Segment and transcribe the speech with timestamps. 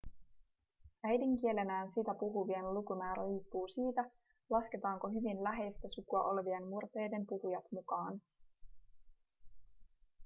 [1.03, 4.09] äidinkielenään sitä puhuvien lukumäärä riippuu siitä
[4.49, 8.21] lasketaanko hyvin läheistä sukua olevien murteiden puhujat mukaan